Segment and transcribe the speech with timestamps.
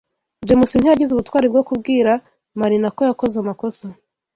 [0.47, 2.11] James ntiyagize ubutwari bwo kubwira
[2.59, 3.85] Marina ko yakoze amakosa.